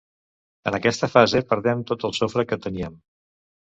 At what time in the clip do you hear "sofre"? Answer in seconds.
2.21-2.47